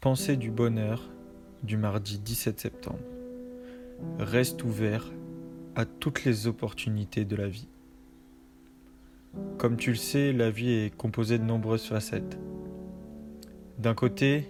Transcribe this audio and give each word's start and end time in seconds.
Pensée 0.00 0.36
du 0.36 0.52
bonheur 0.52 1.10
du 1.64 1.76
mardi 1.76 2.20
17 2.20 2.60
septembre. 2.60 3.00
Reste 4.20 4.62
ouvert 4.62 5.10
à 5.74 5.86
toutes 5.86 6.24
les 6.24 6.46
opportunités 6.46 7.24
de 7.24 7.34
la 7.34 7.48
vie. 7.48 7.66
Comme 9.58 9.76
tu 9.76 9.90
le 9.90 9.96
sais, 9.96 10.32
la 10.32 10.50
vie 10.50 10.70
est 10.70 10.96
composée 10.96 11.40
de 11.40 11.42
nombreuses 11.42 11.86
facettes. 11.86 12.38
D'un 13.78 13.94
côté, 13.94 14.46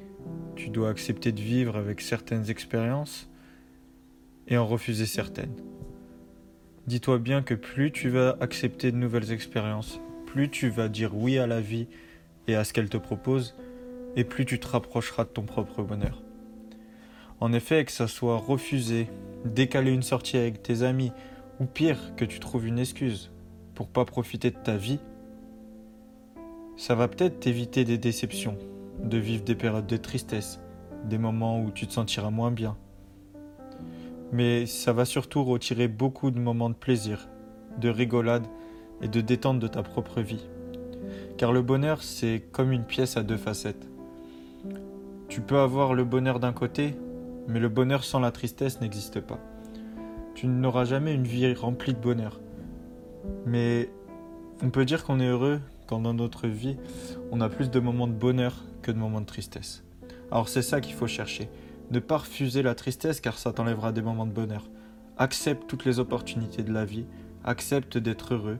tu 0.54 0.68
dois 0.68 0.90
accepter 0.90 1.32
de 1.32 1.40
vivre 1.40 1.76
avec 1.76 2.02
certaines 2.02 2.50
expériences 2.50 3.30
et 4.48 4.58
en 4.58 4.66
refuser 4.66 5.06
certaines. 5.06 5.56
Dis-toi 6.86 7.18
bien 7.18 7.40
que 7.42 7.54
plus 7.54 7.90
tu 7.90 8.10
vas 8.10 8.36
accepter 8.40 8.92
de 8.92 8.98
nouvelles 8.98 9.32
expériences, 9.32 9.98
plus 10.26 10.50
tu 10.50 10.68
vas 10.68 10.90
dire 10.90 11.16
oui 11.16 11.38
à 11.38 11.46
la 11.46 11.62
vie 11.62 11.86
et 12.48 12.54
à 12.54 12.64
ce 12.64 12.74
qu'elle 12.74 12.90
te 12.90 12.98
propose, 12.98 13.56
et 14.18 14.24
plus 14.24 14.44
tu 14.44 14.58
te 14.58 14.66
rapprocheras 14.66 15.22
de 15.22 15.28
ton 15.28 15.42
propre 15.42 15.80
bonheur. 15.82 16.20
En 17.38 17.52
effet, 17.52 17.84
que 17.84 17.92
ça 17.92 18.08
soit 18.08 18.36
refuser, 18.36 19.08
décaler 19.44 19.92
une 19.92 20.02
sortie 20.02 20.36
avec 20.36 20.60
tes 20.60 20.82
amis, 20.82 21.12
ou 21.60 21.66
pire, 21.66 22.16
que 22.16 22.24
tu 22.24 22.40
trouves 22.40 22.66
une 22.66 22.80
excuse 22.80 23.30
pour 23.76 23.86
pas 23.86 24.04
profiter 24.04 24.50
de 24.50 24.56
ta 24.56 24.76
vie, 24.76 24.98
ça 26.76 26.96
va 26.96 27.06
peut-être 27.06 27.38
t'éviter 27.38 27.84
des 27.84 27.96
déceptions, 27.96 28.58
de 29.00 29.18
vivre 29.18 29.44
des 29.44 29.54
périodes 29.54 29.86
de 29.86 29.96
tristesse, 29.96 30.58
des 31.04 31.18
moments 31.18 31.62
où 31.62 31.70
tu 31.70 31.86
te 31.86 31.92
sentiras 31.92 32.30
moins 32.30 32.50
bien. 32.50 32.76
Mais 34.32 34.66
ça 34.66 34.92
va 34.92 35.04
surtout 35.04 35.44
retirer 35.44 35.86
beaucoup 35.86 36.32
de 36.32 36.40
moments 36.40 36.70
de 36.70 36.74
plaisir, 36.74 37.28
de 37.80 37.88
rigolade 37.88 38.48
et 39.00 39.06
de 39.06 39.20
détente 39.20 39.60
de 39.60 39.68
ta 39.68 39.84
propre 39.84 40.20
vie. 40.22 40.44
Car 41.36 41.52
le 41.52 41.62
bonheur, 41.62 42.02
c'est 42.02 42.42
comme 42.50 42.72
une 42.72 42.84
pièce 42.84 43.16
à 43.16 43.22
deux 43.22 43.36
facettes. 43.36 43.88
Tu 45.28 45.40
peux 45.40 45.58
avoir 45.58 45.94
le 45.94 46.04
bonheur 46.04 46.40
d'un 46.40 46.52
côté, 46.52 46.96
mais 47.48 47.60
le 47.60 47.68
bonheur 47.68 48.04
sans 48.04 48.20
la 48.20 48.30
tristesse 48.30 48.80
n'existe 48.80 49.20
pas. 49.20 49.38
Tu 50.34 50.46
n'auras 50.46 50.84
jamais 50.84 51.14
une 51.14 51.26
vie 51.26 51.52
remplie 51.54 51.94
de 51.94 51.98
bonheur. 51.98 52.40
Mais 53.46 53.90
on 54.62 54.70
peut 54.70 54.84
dire 54.84 55.04
qu'on 55.04 55.20
est 55.20 55.26
heureux 55.26 55.60
quand 55.86 56.00
dans 56.00 56.14
notre 56.14 56.46
vie, 56.46 56.76
on 57.30 57.40
a 57.40 57.48
plus 57.48 57.70
de 57.70 57.80
moments 57.80 58.06
de 58.06 58.12
bonheur 58.12 58.64
que 58.82 58.90
de 58.90 58.98
moments 58.98 59.20
de 59.20 59.26
tristesse. 59.26 59.84
Alors 60.30 60.48
c'est 60.48 60.62
ça 60.62 60.80
qu'il 60.80 60.94
faut 60.94 61.06
chercher. 61.06 61.48
Ne 61.90 62.00
pas 62.00 62.18
refuser 62.18 62.62
la 62.62 62.74
tristesse 62.74 63.20
car 63.20 63.38
ça 63.38 63.52
t'enlèvera 63.52 63.92
des 63.92 64.02
moments 64.02 64.26
de 64.26 64.32
bonheur. 64.32 64.68
Accepte 65.16 65.66
toutes 65.66 65.84
les 65.84 65.98
opportunités 65.98 66.62
de 66.62 66.72
la 66.72 66.84
vie, 66.84 67.06
accepte 67.44 67.98
d'être 67.98 68.34
heureux, 68.34 68.58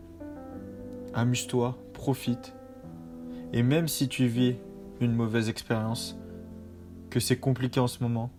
amuse-toi, 1.15 1.77
profite. 1.93 2.55
Et 3.53 3.63
même 3.63 3.89
si 3.89 4.09
tu 4.09 4.27
vis 4.27 4.57
une 5.01 5.15
mauvaise 5.15 5.49
expérience, 5.49 6.17
que 7.11 7.21
c'est 7.21 7.39
compliqué 7.39 7.81
en 7.81 7.87
ce 7.87 8.03
moment, 8.03 8.31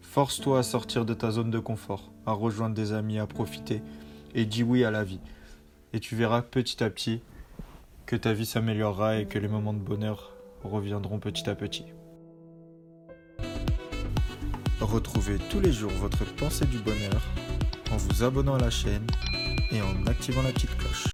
force-toi 0.00 0.58
à 0.58 0.62
sortir 0.62 1.04
de 1.04 1.14
ta 1.14 1.30
zone 1.30 1.50
de 1.50 1.58
confort, 1.58 2.10
à 2.26 2.32
rejoindre 2.32 2.74
des 2.74 2.92
amis, 2.92 3.18
à 3.18 3.26
profiter, 3.26 3.82
et 4.34 4.44
dis 4.44 4.62
oui 4.62 4.84
à 4.84 4.90
la 4.90 5.04
vie. 5.04 5.20
Et 5.92 6.00
tu 6.00 6.16
verras 6.16 6.42
petit 6.42 6.82
à 6.82 6.90
petit 6.90 7.20
que 8.06 8.16
ta 8.16 8.32
vie 8.32 8.46
s'améliorera 8.46 9.18
et 9.18 9.26
que 9.26 9.38
les 9.38 9.48
moments 9.48 9.74
de 9.74 9.78
bonheur 9.78 10.32
reviendront 10.62 11.18
petit 11.18 11.48
à 11.48 11.54
petit. 11.54 11.84
Retrouvez 14.80 15.38
tous 15.50 15.60
les 15.60 15.72
jours 15.72 15.90
votre 15.92 16.24
pensée 16.36 16.66
du 16.66 16.78
bonheur 16.78 17.22
en 17.92 17.96
vous 17.96 18.22
abonnant 18.22 18.54
à 18.54 18.60
la 18.60 18.70
chaîne 18.70 19.06
et 19.70 19.80
en 19.80 20.06
activant 20.06 20.42
la 20.42 20.52
petite 20.52 20.76
cloche. 20.76 20.96